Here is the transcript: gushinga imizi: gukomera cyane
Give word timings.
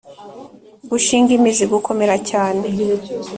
gushinga 0.89 1.31
imizi: 1.37 1.65
gukomera 1.73 2.15
cyane 2.29 2.65